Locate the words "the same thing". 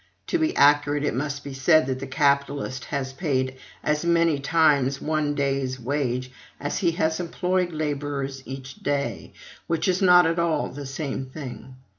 10.69-11.75